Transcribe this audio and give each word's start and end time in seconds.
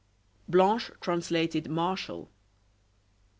Blanche 0.47 0.89
translated 0.99 1.69
Martial. 1.69 2.31